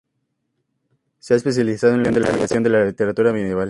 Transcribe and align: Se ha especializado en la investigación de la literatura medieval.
Se 1.19 1.35
ha 1.35 1.37
especializado 1.37 1.93
en 1.93 2.01
la 2.01 2.09
investigación 2.09 2.63
de 2.63 2.71
la 2.71 2.85
literatura 2.85 3.31
medieval. 3.31 3.59